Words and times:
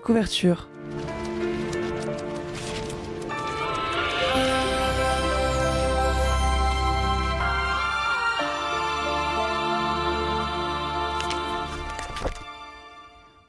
Couverture. 0.00 0.68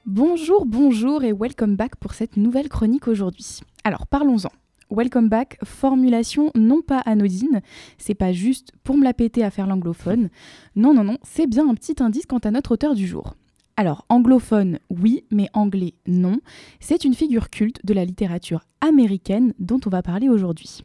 Bonjour, 0.05 0.65
bonjour 0.65 1.23
et 1.23 1.31
welcome 1.31 1.75
back 1.75 1.95
pour 1.95 2.13
cette 2.13 2.37
nouvelle 2.37 2.69
chronique 2.69 3.07
aujourd'hui. 3.07 3.61
Alors 3.83 4.05
parlons-en. 4.07 4.49
Welcome 4.89 5.29
back, 5.29 5.57
formulation 5.63 6.51
non 6.55 6.81
pas 6.81 6.99
anodine, 6.99 7.61
c'est 7.97 8.13
pas 8.13 8.31
juste 8.31 8.73
pour 8.83 8.97
me 8.97 9.03
la 9.03 9.13
péter 9.13 9.43
à 9.43 9.49
faire 9.49 9.65
l'anglophone. 9.65 10.29
Non, 10.75 10.93
non, 10.93 11.03
non, 11.03 11.17
c'est 11.23 11.47
bien 11.47 11.67
un 11.67 11.73
petit 11.73 11.95
indice 12.03 12.25
quant 12.27 12.37
à 12.39 12.51
notre 12.51 12.73
auteur 12.73 12.93
du 12.93 13.07
jour. 13.07 13.35
Alors, 13.75 14.05
anglophone, 14.09 14.77
oui, 14.91 15.23
mais 15.31 15.49
anglais, 15.53 15.95
non. 16.05 16.37
C'est 16.79 17.05
une 17.05 17.15
figure 17.15 17.49
culte 17.49 17.83
de 17.83 17.93
la 17.93 18.05
littérature 18.05 18.65
américaine 18.81 19.53
dont 19.57 19.79
on 19.85 19.89
va 19.89 20.03
parler 20.03 20.29
aujourd'hui. 20.29 20.83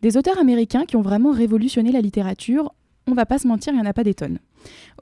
Des 0.00 0.16
auteurs 0.16 0.38
américains 0.38 0.86
qui 0.86 0.96
ont 0.96 1.02
vraiment 1.02 1.30
révolutionné 1.30 1.92
la 1.92 2.00
littérature, 2.00 2.72
on 3.06 3.12
va 3.12 3.26
pas 3.26 3.38
se 3.38 3.46
mentir, 3.46 3.74
il 3.74 3.76
n'y 3.76 3.82
en 3.82 3.90
a 3.90 3.92
pas 3.92 4.04
des 4.04 4.14
tonnes. 4.14 4.38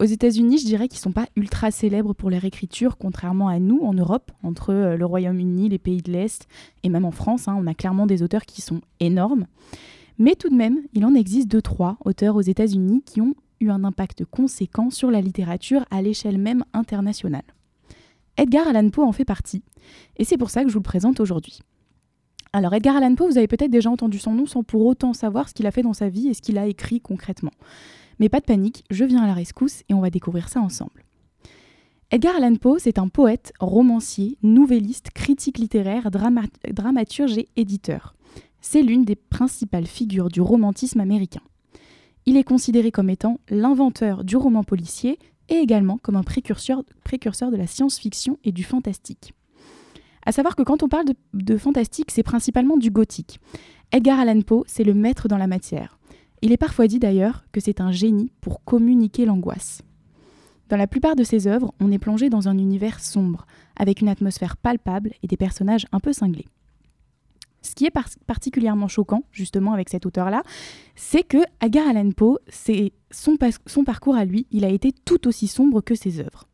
Aux 0.01 0.05
États-Unis, 0.05 0.59
je 0.59 0.65
dirais 0.65 0.89
qu'ils 0.89 0.99
sont 0.99 1.13
pas 1.13 1.27
ultra 1.37 1.71
célèbres 1.71 2.15
pour 2.15 2.31
leur 2.31 2.45
écriture, 2.45 2.97
contrairement 2.97 3.49
à 3.49 3.61
nous 3.61 3.81
en 3.83 3.95
Europe, 3.95 4.33
entre 4.43 4.73
euh, 4.73 4.97
le 4.97 5.05
Royaume-Uni, 5.05 5.69
les 5.69 5.79
pays 5.79 6.03
de 6.03 6.11
l'Est 6.11 6.49
et 6.83 6.89
même 6.89 7.05
en 7.05 7.13
France. 7.13 7.47
Hein, 7.47 7.57
on 7.59 7.67
a 7.69 7.75
clairement 7.75 8.07
des 8.07 8.25
auteurs 8.25 8.45
qui 8.45 8.61
sont 8.61 8.81
énormes. 8.99 9.47
Mais 10.19 10.35
tout 10.35 10.49
de 10.49 10.55
même, 10.57 10.81
il 10.95 11.05
en 11.05 11.15
existe 11.15 11.49
deux, 11.49 11.63
trois 11.63 11.97
auteurs 12.05 12.35
aux 12.35 12.41
États-Unis 12.41 13.03
qui 13.07 13.21
ont 13.21 13.35
eu 13.61 13.71
un 13.71 13.85
impact 13.85 14.25
conséquent 14.25 14.91
sur 14.91 15.11
la 15.11 15.21
littérature 15.21 15.85
à 15.91 16.03
l'échelle 16.03 16.39
même 16.39 16.65
internationale. 16.73 17.43
Edgar 18.37 18.69
Allan 18.69 18.91
Poe 18.91 19.03
en 19.03 19.13
fait 19.13 19.25
partie, 19.25 19.63
et 20.17 20.25
c'est 20.25 20.39
pour 20.39 20.51
ça 20.51 20.63
que 20.63 20.69
je 20.69 20.75
vous 20.75 20.81
le 20.81 20.85
présente 20.85 21.21
aujourd'hui. 21.21 21.61
Alors 22.53 22.73
Edgar 22.73 22.97
Allan 22.97 23.15
Poe, 23.15 23.27
vous 23.27 23.39
avez 23.39 23.49
peut-être 23.49 23.71
déjà 23.71 23.91
entendu 23.91 24.19
son 24.19 24.33
nom 24.33 24.47
sans 24.47 24.63
pour 24.63 24.87
autant 24.87 25.13
savoir 25.13 25.49
ce 25.49 25.55
qu'il 25.55 25.67
a 25.67 25.71
fait 25.71 25.83
dans 25.83 25.93
sa 25.93 26.09
vie 26.09 26.29
et 26.29 26.35
ce 26.35 26.43
qu'il 26.43 26.57
a 26.59 26.67
écrit 26.67 27.01
concrètement. 27.01 27.53
Mais 28.19 28.29
pas 28.29 28.41
de 28.41 28.47
panique, 28.47 28.85
je 28.91 29.05
viens 29.05 29.23
à 29.23 29.27
la 29.27 29.35
rescousse 29.35 29.83
et 29.89 29.95
on 29.95 30.01
va 30.01 30.11
découvrir 30.11 30.49
ça 30.49 30.61
ensemble. 30.61 31.05
Edgar 32.11 32.37
Allan 32.37 32.57
Poe, 32.57 32.79
c'est 32.79 32.99
un 32.99 33.09
poète, 33.09 33.53
romancier, 33.61 34.39
nouvelliste, 34.43 35.11
critique 35.11 35.59
littéraire, 35.59 36.11
dramaturge 36.11 37.37
et 37.37 37.49
éditeur. 37.57 38.15
C'est 38.63 38.83
l'une 38.83 39.05
des 39.05 39.15
principales 39.15 39.87
figures 39.87 40.29
du 40.29 40.41
romantisme 40.41 41.01
américain. 41.01 41.43
Il 42.29 42.37
est 42.37 42.45
considéré 42.45 42.91
comme 42.91 43.09
étant 43.09 43.41
l'inventeur 43.49 44.23
du 44.23 44.37
roman 44.37 44.63
policier 44.63 45.19
et 45.49 45.55
également 45.55 45.97
comme 45.97 46.17
un 46.17 46.23
précurseur, 46.23 46.83
de 46.83 47.57
la 47.57 47.67
science-fiction 47.67 48.39
et 48.45 48.53
du 48.53 48.65
fantastique. 48.65 49.33
À 50.27 50.33
savoir 50.33 50.55
que 50.55 50.63
quand 50.63 50.83
on 50.83 50.91
parle 50.91 51.07
de, 51.07 51.15
de 51.33 51.57
fantastique, 51.57 52.11
c'est 52.11 52.23
principalement 52.23 52.77
du 52.77 52.91
gothique. 52.91 53.41
Edgar 53.93 54.21
Allan 54.21 54.43
Poe, 54.43 54.65
c'est 54.67 54.85
le 54.85 54.93
maître 54.93 55.27
dans 55.27 55.39
la 55.39 55.47
matière. 55.47 55.99
Il 56.43 56.53
est 56.53 56.59
parfois 56.59 56.87
dit 56.87 56.99
d'ailleurs 56.99 57.47
que 57.51 57.61
c'est 57.61 57.81
un 57.81 57.93
génie 57.93 58.31
pour 58.43 58.63
communiquer 58.63 59.25
l'angoisse. 59.25 59.81
Dans 60.69 60.77
la 60.77 60.87
plupart 60.87 61.17
de 61.17 61.25
ses 61.25 61.47
œuvres, 61.47 61.73
on 61.81 61.91
est 61.91 61.99
plongé 61.99 62.29
dans 62.29 62.47
un 62.47 62.59
univers 62.59 63.01
sombre, 63.01 63.47
avec 63.75 64.03
une 64.03 64.09
atmosphère 64.11 64.59
palpable 64.59 65.15
et 65.23 65.29
des 65.29 65.39
personnages 65.39 65.87
un 65.93 65.99
peu 65.99 66.13
cinglés. 66.13 66.45
Ce 67.63 67.75
qui 67.75 67.87
est 67.87 67.93
particulièrement 68.27 68.89
choquant, 68.89 69.25
justement, 69.33 69.73
avec 69.73 69.89
cet 69.89 70.07
auteur-là, 70.07 70.43
c'est 70.95 71.23
que 71.23 71.39
Edgar 71.61 71.89
Allan 71.89 72.13
Poe, 72.13 72.39
son 73.11 73.85
parcours 73.85 74.17
à 74.17 74.25
lui, 74.25 74.47
il 74.51 74.65
a 74.65 74.69
été 74.69 74.93
tout 74.93 75.27
aussi 75.27 75.49
sombre 75.49 75.81
que 75.81 75.95
ses 75.95 76.21
œuvres. 76.21 76.49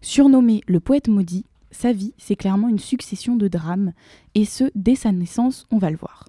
Surnommé 0.00 0.62
le 0.66 0.80
poète 0.80 1.08
maudit, 1.08 1.46
sa 1.70 1.92
vie, 1.92 2.12
c'est 2.18 2.36
clairement 2.36 2.68
une 2.68 2.78
succession 2.78 3.36
de 3.36 3.48
drames, 3.48 3.92
et 4.34 4.44
ce, 4.44 4.64
dès 4.74 4.94
sa 4.94 5.10
naissance, 5.10 5.66
on 5.70 5.78
va 5.78 5.90
le 5.90 5.96
voir. 5.96 6.28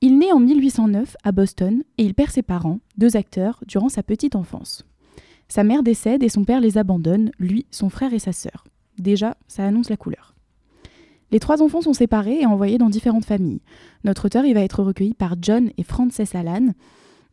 Il 0.00 0.18
naît 0.18 0.32
en 0.32 0.38
1809 0.38 1.16
à 1.24 1.32
Boston 1.32 1.82
et 1.96 2.04
il 2.04 2.14
perd 2.14 2.30
ses 2.30 2.42
parents, 2.42 2.78
deux 2.98 3.16
acteurs, 3.16 3.58
durant 3.66 3.88
sa 3.88 4.04
petite 4.04 4.36
enfance. 4.36 4.84
Sa 5.48 5.64
mère 5.64 5.82
décède 5.82 6.22
et 6.22 6.28
son 6.28 6.44
père 6.44 6.60
les 6.60 6.78
abandonne, 6.78 7.32
lui, 7.40 7.66
son 7.72 7.90
frère 7.90 8.14
et 8.14 8.20
sa 8.20 8.32
sœur. 8.32 8.64
Déjà, 8.98 9.36
ça 9.48 9.64
annonce 9.64 9.90
la 9.90 9.96
couleur. 9.96 10.34
Les 11.30 11.40
trois 11.40 11.62
enfants 11.62 11.82
sont 11.82 11.92
séparés 11.92 12.40
et 12.40 12.46
envoyés 12.46 12.78
dans 12.78 12.88
différentes 12.88 13.24
familles. 13.24 13.60
Notre 14.04 14.26
auteur 14.26 14.44
il 14.44 14.54
va 14.54 14.60
être 14.60 14.82
recueilli 14.82 15.14
par 15.14 15.34
John 15.40 15.70
et 15.76 15.82
Frances 15.82 16.34
Allan. 16.34 16.72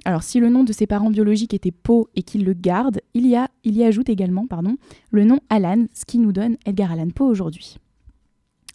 Alors 0.03 0.23
si 0.23 0.39
le 0.39 0.49
nom 0.49 0.63
de 0.63 0.73
ses 0.73 0.85
parents 0.85 1.09
biologiques 1.09 1.53
était 1.53 1.71
Poe 1.71 2.07
et 2.15 2.23
qu'il 2.23 2.43
le 2.43 2.53
garde, 2.53 3.01
il 3.13 3.25
y, 3.25 3.35
a, 3.35 3.49
il 3.63 3.75
y 3.77 3.83
ajoute 3.83 4.09
également 4.09 4.47
pardon, 4.47 4.75
le 5.11 5.23
nom 5.23 5.39
Allan, 5.49 5.85
ce 5.93 6.05
qui 6.05 6.19
nous 6.19 6.33
donne 6.33 6.57
Edgar 6.65 6.91
Allan 6.91 7.09
Poe 7.09 7.25
aujourd'hui. 7.25 7.77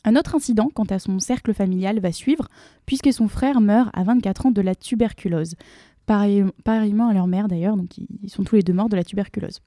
Un 0.05 0.17
autre 0.17 0.35
incident 0.35 0.71
quant 0.73 0.85
à 0.85 0.99
son 0.99 1.19
cercle 1.19 1.53
familial 1.53 2.01
va 2.01 2.11
suivre, 2.11 2.49
puisque 2.87 3.13
son 3.13 3.29
frère 3.29 3.61
meurt 3.61 3.91
à 3.93 4.03
24 4.03 4.47
ans 4.47 4.51
de 4.51 4.63
la 4.63 4.75
tuberculose. 4.75 5.57
pareillement 6.07 7.09
à 7.09 7.13
leur 7.13 7.27
mère 7.27 7.49
d'ailleurs, 7.49 7.77
donc 7.77 7.99
ils 7.99 8.31
sont 8.31 8.43
tous 8.43 8.57
les 8.57 8.63
deux 8.63 8.73
morts 8.73 8.89
de 8.89 8.97
la 8.97 9.05
tuberculose. 9.05 9.61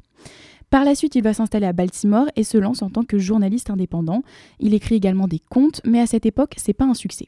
Par 0.74 0.86
la 0.86 0.96
suite, 0.96 1.14
il 1.14 1.22
va 1.22 1.36
s'installer 1.36 1.68
à 1.68 1.72
Baltimore 1.72 2.26
et 2.36 2.44
se 2.44 2.58
lance 2.58 2.82
en 2.82 2.90
tant 2.90 3.04
que 3.04 3.20
journaliste 3.20 3.70
indépendant. 3.70 4.24
Il 4.60 4.74
écrit 4.74 4.96
également 4.96 5.28
des 5.28 5.38
contes, 5.38 5.82
mais 5.86 6.00
à 6.00 6.08
cette 6.08 6.26
époque, 6.26 6.56
c'est 6.58 6.74
pas 6.74 6.86
un 6.86 6.96
succès. 6.96 7.28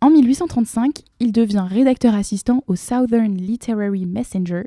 En 0.00 0.08
1835, 0.08 1.00
il 1.20 1.30
devient 1.32 1.66
rédacteur 1.68 2.14
assistant 2.14 2.64
au 2.66 2.74
Southern 2.74 3.34
Literary 3.34 4.06
Messenger 4.06 4.62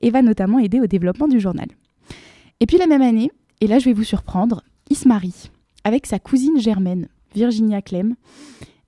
et 0.00 0.10
va 0.10 0.22
notamment 0.22 0.60
aider 0.60 0.78
au 0.78 0.86
développement 0.86 1.26
du 1.26 1.40
journal. 1.40 1.66
Et 2.60 2.66
puis 2.66 2.78
la 2.78 2.86
même 2.86 3.02
année, 3.02 3.32
et 3.60 3.66
là 3.66 3.80
je 3.80 3.86
vais 3.86 3.92
vous 3.92 4.04
surprendre, 4.04 4.62
il 4.90 4.96
se 4.96 5.08
marie 5.08 5.50
avec 5.82 6.06
sa 6.06 6.20
cousine 6.20 6.60
germaine, 6.60 7.08
Virginia 7.34 7.82
Clem. 7.82 8.14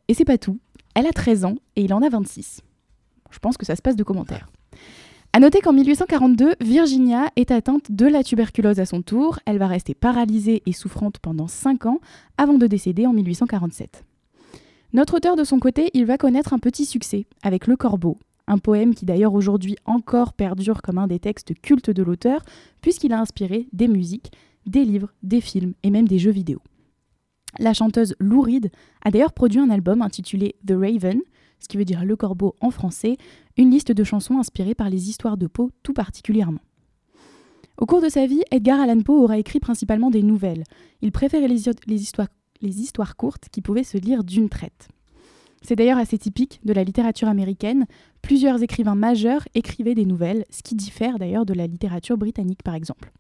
Et 0.07 0.15
c'est 0.15 0.25
pas 0.25 0.39
tout, 0.39 0.61
elle 0.95 1.09
a 1.09 1.13
13 1.13 1.47
ans 1.47 1.57
et 1.75 1.83
il 1.83 1.93
en 1.93 2.03
a 2.03 2.09
26. 2.09 2.61
Je 3.33 3.39
pense 3.41 3.57
que 3.57 3.67
ça 3.67 3.75
se 3.75 3.83
passe 3.83 3.97
de 3.97 4.05
commentaires. 4.05 4.47
À 5.35 5.41
noter 5.41 5.63
qu'en 5.63 5.73
1842, 5.73 6.57
Virginia 6.61 7.31
est 7.37 7.51
atteinte 7.51 7.91
de 7.91 8.05
la 8.05 8.23
tuberculose 8.23 8.81
à 8.81 8.85
son 8.85 9.01
tour. 9.01 9.39
Elle 9.47 9.57
va 9.57 9.67
rester 9.67 9.95
paralysée 9.95 10.63
et 10.67 10.73
souffrante 10.73 11.21
pendant 11.21 11.49
5 11.49 11.87
ans 11.87 12.01
avant 12.37 12.59
de 12.59 12.67
décéder 12.67 13.07
en 13.07 13.15
1847. 13.15 14.05
Notre 14.93 15.17
auteur, 15.17 15.35
de 15.37 15.45
son 15.45 15.59
côté, 15.59 15.89
il 15.95 16.05
va 16.05 16.19
connaître 16.19 16.53
un 16.53 16.59
petit 16.59 16.85
succès 16.85 17.25
avec 17.43 17.67
Le 17.67 17.77
Corbeau, 17.77 18.19
un 18.47 18.59
poème 18.59 18.95
qui 18.95 19.07
d'ailleurs 19.07 19.33
aujourd'hui 19.33 19.77
encore 19.87 20.35
perdure 20.35 20.83
comme 20.83 20.99
un 20.99 21.07
des 21.07 21.19
textes 21.19 21.59
cultes 21.63 21.89
de 21.89 22.03
l'auteur, 22.03 22.43
puisqu'il 22.83 23.15
a 23.15 23.21
inspiré 23.21 23.69
des 23.73 23.89
musiques, 23.89 24.33
des 24.67 24.85
livres, 24.85 25.15
des 25.23 25.41
films 25.41 25.73
et 25.83 25.89
même 25.89 26.07
des 26.07 26.19
jeux 26.19 26.31
vidéo. 26.31 26.61
La 27.59 27.73
chanteuse 27.73 28.15
Lou 28.19 28.43
Reed 28.43 28.71
a 29.03 29.11
d'ailleurs 29.11 29.33
produit 29.33 29.61
un 29.61 29.71
album 29.71 30.03
intitulé 30.03 30.57
The 30.67 30.73
Raven, 30.73 31.23
ce 31.63 31.69
qui 31.69 31.77
veut 31.77 31.85
dire 31.85 32.05
le 32.05 32.17
corbeau 32.17 32.57
en 32.61 32.71
français, 32.71 33.17
une 33.57 33.71
liste 33.71 33.93
de 33.93 34.05
chansons 34.05 34.39
inspirées 34.39 34.75
par 34.75 34.91
les 34.91 35.09
histoires 35.09 35.37
de 35.37 35.47
Poe 35.47 35.71
tout 35.83 35.93
particulièrement. 35.93 36.61
Au 37.79 37.87
cours 37.87 38.03
de 38.03 38.09
sa 38.09 38.27
vie, 38.27 38.43
Edgar 38.51 38.81
Allan 38.81 39.01
Poe 39.01 39.23
aura 39.23 39.39
écrit 39.39 39.61
principalement 39.61 40.11
des 40.11 40.23
nouvelles. 40.23 40.65
Il 41.01 41.13
préférait 41.13 41.49
les, 41.49 41.69
histoires, 41.89 42.29
les 42.61 42.81
histoires 42.81 43.17
courtes 43.17 43.49
qui 43.51 43.63
pouvaient 43.63 43.85
se 43.85 43.99
lire 43.99 44.25
d'une 44.25 44.49
traite. 44.49 44.89
C'est 45.63 45.77
d'ailleurs 45.77 45.99
assez 45.99 46.19
typique 46.19 46.61
de 46.65 46.73
la 46.73 46.85
littérature 46.85 47.29
américaine. 47.29 47.87
Plusieurs 48.21 48.63
écrivains 48.63 48.97
majeurs 48.97 49.47
écrivaient 49.55 49.95
des 49.95 50.05
nouvelles, 50.05 50.45
ce 50.51 50.63
qui 50.63 50.75
diffère 50.75 51.19
d'ailleurs 51.19 51.47
de 51.47 51.55
la 51.55 51.67
littérature 51.67 52.19
britannique 52.19 52.63
par 52.65 52.75
exemple. 52.75 53.13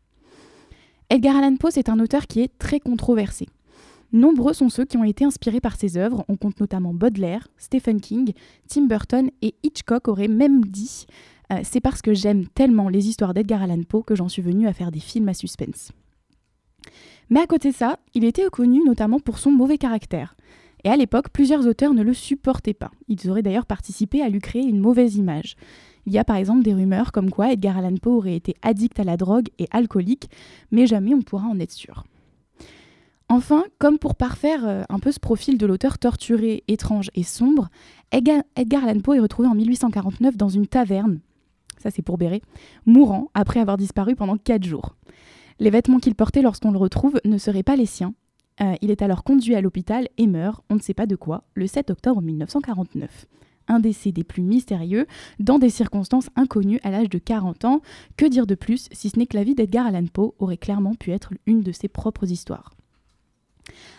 Edgar 1.10 1.36
Allan 1.36 1.56
Poe, 1.56 1.70
c'est 1.70 1.88
un 1.88 2.00
auteur 2.00 2.26
qui 2.26 2.40
est 2.40 2.58
très 2.58 2.80
controversé. 2.80 3.46
Nombreux 4.12 4.52
sont 4.52 4.68
ceux 4.68 4.84
qui 4.84 4.98
ont 4.98 5.04
été 5.04 5.24
inspirés 5.24 5.60
par 5.60 5.76
ses 5.76 5.96
œuvres. 5.96 6.24
On 6.28 6.36
compte 6.36 6.60
notamment 6.60 6.92
Baudelaire, 6.92 7.48
Stephen 7.56 8.00
King, 8.00 8.32
Tim 8.68 8.86
Burton 8.86 9.30
et 9.40 9.54
Hitchcock 9.62 10.06
aurait 10.08 10.28
même 10.28 10.64
dit 10.66 11.06
euh, 11.50 11.60
C'est 11.62 11.80
parce 11.80 12.02
que 12.02 12.12
j'aime 12.12 12.46
tellement 12.46 12.90
les 12.90 13.08
histoires 13.08 13.32
d'Edgar 13.32 13.62
Allan 13.62 13.82
Poe 13.88 14.02
que 14.02 14.14
j'en 14.14 14.28
suis 14.28 14.42
venu 14.42 14.68
à 14.68 14.74
faire 14.74 14.90
des 14.90 15.00
films 15.00 15.28
à 15.28 15.34
suspense. 15.34 15.92
Mais 17.30 17.40
à 17.40 17.46
côté 17.46 17.70
de 17.70 17.74
ça, 17.74 17.98
il 18.12 18.24
était 18.24 18.46
connu 18.50 18.80
notamment 18.84 19.18
pour 19.18 19.38
son 19.38 19.50
mauvais 19.50 19.78
caractère. 19.78 20.36
Et 20.84 20.90
à 20.90 20.96
l'époque, 20.96 21.30
plusieurs 21.30 21.66
auteurs 21.66 21.94
ne 21.94 22.02
le 22.02 22.12
supportaient 22.12 22.74
pas. 22.74 22.90
Ils 23.08 23.30
auraient 23.30 23.42
d'ailleurs 23.42 23.66
participé 23.66 24.20
à 24.20 24.28
lui 24.28 24.40
créer 24.40 24.64
une 24.64 24.80
mauvaise 24.80 25.16
image. 25.16 25.56
Il 26.04 26.12
y 26.12 26.18
a 26.18 26.24
par 26.24 26.36
exemple 26.36 26.64
des 26.64 26.74
rumeurs 26.74 27.12
comme 27.12 27.30
quoi 27.30 27.52
Edgar 27.52 27.78
Allan 27.78 27.96
Poe 27.96 28.16
aurait 28.16 28.34
été 28.34 28.56
addict 28.60 28.98
à 29.00 29.04
la 29.04 29.16
drogue 29.16 29.48
et 29.58 29.68
alcoolique, 29.70 30.28
mais 30.70 30.86
jamais 30.86 31.14
on 31.14 31.22
pourra 31.22 31.46
en 31.46 31.60
être 31.60 31.72
sûr. 31.72 32.04
Enfin, 33.34 33.64
comme 33.78 33.98
pour 33.98 34.14
parfaire 34.14 34.66
euh, 34.66 34.82
un 34.90 34.98
peu 34.98 35.10
ce 35.10 35.18
profil 35.18 35.56
de 35.56 35.64
l'auteur 35.64 35.98
torturé, 35.98 36.64
étrange 36.68 37.10
et 37.14 37.22
sombre, 37.22 37.70
Edgar, 38.10 38.42
Allan 38.84 39.00
Poe 39.00 39.14
est 39.14 39.20
retrouvé 39.20 39.48
en 39.48 39.54
1849 39.54 40.36
dans 40.36 40.50
une 40.50 40.66
taverne, 40.66 41.18
ça 41.78 41.90
c'est 41.90 42.02
pour 42.02 42.18
Béret, 42.18 42.42
mourant 42.84 43.30
après 43.32 43.60
avoir 43.60 43.78
disparu 43.78 44.16
pendant 44.16 44.36
4 44.36 44.64
jours. 44.64 44.96
Les 45.60 45.70
vêtements 45.70 45.98
qu'il 45.98 46.14
portait 46.14 46.42
lorsqu'on 46.42 46.72
le 46.72 46.78
retrouve 46.78 47.22
ne 47.24 47.38
seraient 47.38 47.62
pas 47.62 47.74
les 47.74 47.86
siens. 47.86 48.12
Euh, 48.60 48.74
il 48.82 48.90
est 48.90 49.00
alors 49.00 49.24
conduit 49.24 49.54
à 49.54 49.62
l'hôpital 49.62 50.08
et 50.18 50.26
meurt, 50.26 50.62
on 50.68 50.74
ne 50.74 50.82
sait 50.82 50.92
pas 50.92 51.06
de 51.06 51.16
quoi, 51.16 51.44
le 51.54 51.66
7 51.66 51.88
octobre 51.88 52.20
1949 52.20 53.24
un 53.68 53.78
décès 53.78 54.12
des 54.12 54.24
plus 54.24 54.42
mystérieux, 54.42 55.06
dans 55.38 55.58
des 55.58 55.70
circonstances 55.70 56.28
inconnues 56.36 56.80
à 56.82 56.90
l'âge 56.90 57.08
de 57.08 57.18
40 57.18 57.64
ans. 57.64 57.80
Que 58.16 58.26
dire 58.26 58.46
de 58.46 58.56
plus, 58.56 58.88
si 58.90 59.08
ce 59.08 59.18
n'est 59.18 59.26
que 59.26 59.36
la 59.36 59.44
vie 59.44 59.54
d'Edgar 59.54 59.86
Allan 59.86 60.08
Poe 60.12 60.34
aurait 60.40 60.56
clairement 60.58 60.94
pu 60.96 61.12
être 61.12 61.32
une 61.46 61.62
de 61.62 61.70
ses 61.70 61.86
propres 61.86 62.30
histoires 62.30 62.72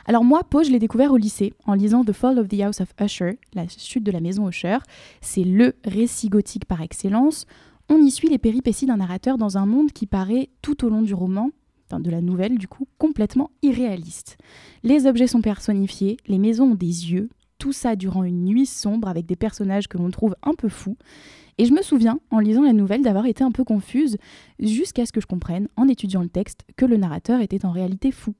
Alors 0.06 0.24
moi, 0.24 0.44
Poe, 0.44 0.64
je 0.64 0.72
l'ai 0.72 0.80
découvert 0.80 1.12
au 1.12 1.18
lycée 1.18 1.54
en 1.66 1.74
lisant 1.74 2.04
The 2.04 2.12
Fall 2.12 2.40
of 2.40 2.48
the 2.48 2.60
House 2.62 2.82
of 2.82 2.94
Usher, 3.00 3.40
la 3.54 3.68
chute 3.68 4.04
de 4.04 4.12
la 4.12 4.20
maison 4.20 4.50
Usher. 4.50 4.78
C'est 5.22 5.44
le 5.44 5.76
récit 5.86 6.30
gothique 6.30 6.66
par 6.66 6.82
excellence. 6.82 7.46
On 7.90 7.98
y 7.98 8.12
suit 8.12 8.30
les 8.30 8.38
péripéties 8.38 8.86
d'un 8.86 8.98
narrateur 8.98 9.38
dans 9.38 9.58
un 9.58 9.66
monde 9.66 9.92
qui 9.92 10.06
paraît 10.06 10.50
tout 10.62 10.86
au 10.86 10.90
long 10.90 11.02
du 11.02 11.14
roman, 11.14 11.52
de 12.00 12.10
la 12.10 12.22
nouvelle 12.22 12.58
du 12.58 12.68
coup, 12.68 12.88
complètement 12.98 13.52
irréaliste. 13.62 14.38
Les 14.84 15.06
objets 15.06 15.28
sont 15.28 15.42
personnifiés, 15.42 16.18
les 16.28 16.40
maisons 16.40 16.72
ont 16.72 16.76
des 16.76 17.12
yeux, 17.12 17.30
tout 17.60 17.74
ça 17.74 17.96
durant 17.96 18.24
une 18.24 18.46
nuit 18.46 18.66
sombre 18.66 19.08
avec 19.08 19.26
des 19.26 19.36
personnages 19.36 19.88
que 19.88 19.98
l'on 19.98 20.12
trouve 20.12 20.36
un 20.44 20.54
peu 20.54 20.70
fous. 20.70 20.98
Et 21.58 21.66
je 21.66 21.74
me 21.74 21.84
souviens, 21.84 22.20
en 22.32 22.40
lisant 22.40 22.64
la 22.64 22.74
nouvelle, 22.74 23.04
d'avoir 23.04 23.28
été 23.28 23.44
un 23.44 23.52
peu 23.52 23.64
confuse, 23.64 24.18
jusqu'à 24.60 25.06
ce 25.06 25.12
que 25.12 25.22
je 25.22 25.28
comprenne, 25.28 25.68
en 25.78 25.88
étudiant 25.88 26.24
le 26.24 26.30
texte, 26.30 26.66
que 26.76 26.86
le 26.86 26.98
narrateur 26.98 27.42
était 27.42 27.66
en 27.66 27.72
réalité 27.72 28.12
fou. 28.12 28.34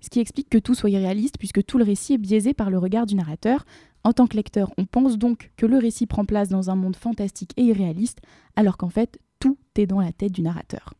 Ce 0.00 0.10
qui 0.10 0.20
explique 0.20 0.50
que 0.50 0.58
tout 0.58 0.74
soit 0.74 0.90
irréaliste, 0.90 1.38
puisque 1.38 1.64
tout 1.64 1.78
le 1.78 1.84
récit 1.84 2.14
est 2.14 2.18
biaisé 2.18 2.54
par 2.54 2.70
le 2.70 2.78
regard 2.78 3.06
du 3.06 3.14
narrateur. 3.14 3.64
En 4.02 4.12
tant 4.12 4.26
que 4.26 4.36
lecteur, 4.36 4.70
on 4.76 4.84
pense 4.84 5.16
donc 5.16 5.50
que 5.56 5.66
le 5.66 5.78
récit 5.78 6.06
prend 6.06 6.24
place 6.24 6.48
dans 6.48 6.70
un 6.70 6.76
monde 6.76 6.96
fantastique 6.96 7.52
et 7.56 7.62
irréaliste, 7.62 8.20
alors 8.54 8.76
qu'en 8.76 8.90
fait, 8.90 9.18
tout 9.40 9.56
est 9.76 9.86
dans 9.86 10.00
la 10.00 10.12
tête 10.12 10.32
du 10.32 10.42
narrateur. 10.42 10.92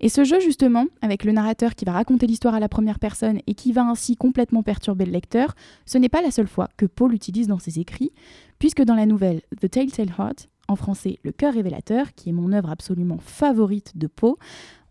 Et 0.00 0.08
ce 0.08 0.24
jeu, 0.24 0.40
justement, 0.40 0.86
avec 1.02 1.24
le 1.24 1.32
narrateur 1.32 1.74
qui 1.74 1.84
va 1.84 1.92
raconter 1.92 2.26
l'histoire 2.26 2.54
à 2.54 2.60
la 2.60 2.68
première 2.68 2.98
personne 2.98 3.40
et 3.46 3.54
qui 3.54 3.72
va 3.72 3.86
ainsi 3.86 4.16
complètement 4.16 4.62
perturber 4.62 5.04
le 5.04 5.12
lecteur, 5.12 5.54
ce 5.86 5.98
n'est 5.98 6.08
pas 6.08 6.22
la 6.22 6.30
seule 6.30 6.48
fois 6.48 6.68
que 6.76 6.86
Paul 6.86 7.12
l'utilise 7.12 7.46
dans 7.46 7.58
ses 7.58 7.78
écrits, 7.78 8.12
puisque 8.58 8.82
dans 8.82 8.94
la 8.94 9.06
nouvelle 9.06 9.42
The 9.60 9.70
Telltale 9.70 10.12
Heart, 10.18 10.48
en 10.68 10.76
français 10.76 11.18
Le 11.22 11.32
cœur 11.32 11.54
révélateur, 11.54 12.12
qui 12.14 12.30
est 12.30 12.32
mon 12.32 12.52
œuvre 12.52 12.70
absolument 12.70 13.18
favorite 13.18 13.96
de 13.96 14.06
Poe, 14.06 14.36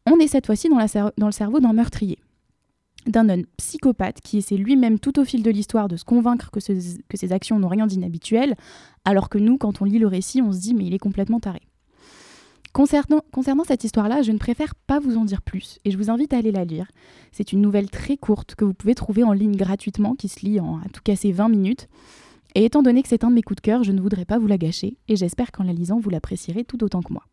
on 0.05 0.19
est 0.19 0.27
cette 0.27 0.45
fois-ci 0.45 0.69
dans, 0.69 0.79
dans 1.17 1.25
le 1.25 1.31
cerveau 1.31 1.59
d'un 1.59 1.73
meurtrier 1.73 2.19
d'un 3.07 3.29
homme 3.29 3.43
psychopathe 3.57 4.21
qui 4.21 4.37
essaie 4.37 4.57
lui-même 4.57 4.99
tout 4.99 5.19
au 5.19 5.25
fil 5.25 5.43
de 5.43 5.51
l'histoire 5.51 5.87
de 5.87 5.97
se 5.97 6.05
convaincre 6.05 6.51
que, 6.51 6.59
ses 6.59 7.33
actions 7.33 7.59
n'ont 7.59 7.67
rien 7.67 7.87
d'inhabituel, 7.87 8.55
alors 9.05 9.29
que 9.29 9.37
nous, 9.37 9.57
quand 9.57 9.81
on 9.81 9.85
lit 9.85 9.99
le 9.99 10.07
récit, 10.07 10.41
on 10.41 10.51
se 10.51 10.59
dit 10.59 10.73
mais 10.73 10.85
il 10.85 10.93
est 10.93 10.99
complètement 10.99 11.39
taré. 11.39 11.61
Concernant, 12.73 13.21
concernant 13.31 13.63
cette 13.63 13.83
histoire-là, 13.83 14.23
je 14.23 14.31
ne 14.31 14.39
préfère 14.39 14.73
pas 14.73 14.99
vous 14.99 15.15
en 15.15 15.25
dire 15.25 15.43
plus 15.43 15.77
et 15.85 15.91
je 15.91 15.97
vous 15.97 16.09
invite 16.09 16.33
à 16.33 16.37
aller 16.37 16.51
la 16.51 16.65
lire. 16.65 16.87
C'est 17.31 17.53
une 17.53 17.61
nouvelle 17.61 17.91
très 17.91 18.17
courte 18.17 18.55
que 18.55 18.65
vous 18.65 18.73
pouvez 18.73 18.95
trouver 18.95 19.23
en 19.23 19.31
ligne 19.31 19.55
gratuitement 19.55 20.15
qui 20.15 20.27
se 20.27 20.43
lit 20.43 20.59
en 20.59 20.79
à 20.79 20.89
tout 20.91 21.01
casser 21.03 21.31
20 21.31 21.49
minutes. 21.49 21.87
Et 22.55 22.65
étant 22.65 22.81
donné 22.81 23.03
que 23.03 23.09
c'est 23.09 23.23
un 23.23 23.29
de 23.29 23.35
mes 23.35 23.43
coups 23.43 23.57
de 23.57 23.61
cœur, 23.61 23.83
je 23.83 23.91
ne 23.91 24.01
voudrais 24.01 24.25
pas 24.25 24.39
vous 24.39 24.47
la 24.47 24.57
gâcher 24.57 24.97
et 25.07 25.15
j'espère 25.15 25.51
qu'en 25.51 25.63
la 25.63 25.73
lisant, 25.73 25.99
vous 25.99 26.09
l'apprécierez 26.09 26.63
tout 26.63 26.83
autant 26.83 27.03
que 27.03 27.13
moi. 27.13 27.23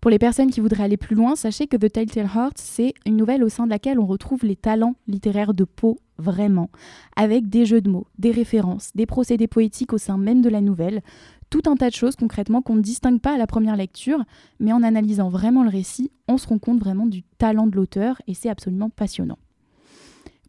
Pour 0.00 0.10
les 0.10 0.18
personnes 0.18 0.50
qui 0.50 0.60
voudraient 0.60 0.84
aller 0.84 0.96
plus 0.96 1.14
loin, 1.14 1.36
sachez 1.36 1.66
que 1.66 1.76
The 1.76 1.92
Telltale 1.92 2.30
Heart, 2.34 2.56
c'est 2.56 2.94
une 3.04 3.18
nouvelle 3.18 3.44
au 3.44 3.50
sein 3.50 3.66
de 3.66 3.70
laquelle 3.70 4.00
on 4.00 4.06
retrouve 4.06 4.46
les 4.46 4.56
talents 4.56 4.94
littéraires 5.06 5.52
de 5.52 5.64
Poe 5.64 5.98
vraiment, 6.16 6.70
avec 7.16 7.50
des 7.50 7.66
jeux 7.66 7.82
de 7.82 7.90
mots, 7.90 8.06
des 8.18 8.30
références, 8.30 8.92
des 8.94 9.04
procédés 9.04 9.46
poétiques 9.46 9.92
au 9.92 9.98
sein 9.98 10.16
même 10.16 10.40
de 10.40 10.48
la 10.48 10.62
nouvelle, 10.62 11.02
tout 11.50 11.62
un 11.66 11.76
tas 11.76 11.90
de 11.90 11.94
choses 11.94 12.16
concrètement 12.16 12.62
qu'on 12.62 12.76
ne 12.76 12.80
distingue 12.80 13.20
pas 13.20 13.34
à 13.34 13.38
la 13.38 13.46
première 13.46 13.76
lecture, 13.76 14.24
mais 14.58 14.72
en 14.72 14.82
analysant 14.82 15.28
vraiment 15.28 15.64
le 15.64 15.70
récit, 15.70 16.10
on 16.28 16.38
se 16.38 16.48
rend 16.48 16.58
compte 16.58 16.80
vraiment 16.80 17.06
du 17.06 17.22
talent 17.36 17.66
de 17.66 17.76
l'auteur 17.76 18.22
et 18.26 18.32
c'est 18.32 18.48
absolument 18.48 18.88
passionnant. 18.88 19.38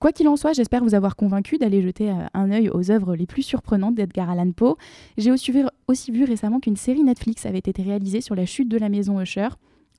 Quoi 0.02 0.12
qu'il 0.12 0.28
en 0.28 0.36
soit, 0.36 0.54
j'espère 0.54 0.84
vous 0.84 0.96
avoir 0.96 1.16
convaincu 1.16 1.60
d'aller 1.60 1.84
jeter 1.84 2.10
euh, 2.10 2.26
un 2.34 2.50
œil 2.50 2.72
aux 2.72 2.90
œuvres 2.90 3.16
les 3.16 3.28
plus 3.28 3.44
surprenantes 3.44 3.94
d'Edgar 3.94 4.32
Allan 4.32 4.52
Poe. 4.52 4.76
J'ai 5.16 5.30
aussi 5.30 5.52
vu, 5.52 6.24
récemment 6.24 6.60
qu'une 6.60 6.76
série 6.76 7.04
Netflix 7.04 7.46
avait 7.46 7.60
été 7.60 7.84
réalisée 7.84 8.20
sur 8.20 8.34
la 8.34 8.48
chute 8.48 8.68
de 8.68 8.80
la 8.80 8.90
maison 8.90 9.22
Usher. 9.22 9.50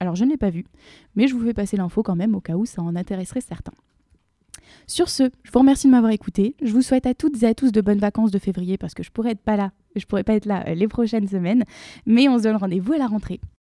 Alors 0.01 0.17
je 0.17 0.25
ne 0.25 0.31
l'ai 0.31 0.37
pas 0.37 0.51
vue, 0.51 0.65
mais 1.15 1.29
je 1.29 1.35
vous 1.35 1.45
fais 1.47 1.55
passer 1.55 1.77
l'info 1.77 2.03
quand 2.03 2.17
même 2.17 2.35
au 2.35 2.41
cas 2.41 2.55
où 2.55 2.67
ça 2.67 2.83
en 2.83 2.97
intéresserait 2.97 3.43
certains. 3.43 3.75
Sur 4.89 5.09
ce, 5.09 5.31
je 5.45 5.53
vous 5.53 5.61
remercie 5.61 5.87
de 5.87 5.93
m'avoir 5.93 6.11
écouté. 6.11 6.57
Je 6.61 6.73
vous 6.73 6.83
souhaite 6.83 7.07
à 7.07 7.15
toutes 7.15 7.41
et 7.45 7.47
à 7.47 7.55
tous 7.55 7.71
de 7.71 7.81
bonnes 7.81 8.01
vacances 8.01 8.33
de 8.33 8.41
février 8.41 8.79
parce 8.79 8.95
que 8.95 9.05
je 9.05 9.13
pourrais 9.13 9.31
être 9.31 9.41
pas 9.43 9.57
là, 9.57 9.71
je 9.95 10.05
pourrais 10.07 10.25
pas 10.25 10.35
être 10.35 10.47
là 10.47 10.65
euh, 10.67 10.75
les 10.75 10.89
prochaines 10.89 11.29
semaines, 11.29 11.63
mais 12.07 12.29
on 12.29 12.39
se 12.39 12.43
donne 12.43 12.57
rendez-vous 12.57 12.95
à 12.95 12.99
la 12.99 13.07
rentrée. 13.07 13.39